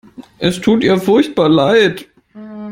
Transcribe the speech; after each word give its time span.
Es 0.39 0.59
tut 0.59 0.83
ihr 0.83 0.97
furchtbar 0.99 1.47
leid. 1.47 2.07